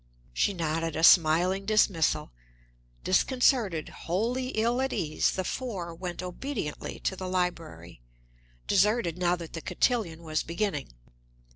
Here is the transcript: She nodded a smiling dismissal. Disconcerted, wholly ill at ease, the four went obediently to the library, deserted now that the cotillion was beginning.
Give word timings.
She 0.33 0.55
nodded 0.55 0.95
a 0.95 1.03
smiling 1.03 1.63
dismissal. 1.65 2.31
Disconcerted, 3.03 3.89
wholly 3.89 4.47
ill 4.47 4.81
at 4.81 4.91
ease, 4.91 5.29
the 5.33 5.43
four 5.43 5.93
went 5.93 6.23
obediently 6.23 6.97
to 7.01 7.15
the 7.15 7.29
library, 7.29 8.01
deserted 8.65 9.19
now 9.19 9.35
that 9.35 9.53
the 9.53 9.61
cotillion 9.61 10.23
was 10.23 10.41
beginning. 10.41 10.93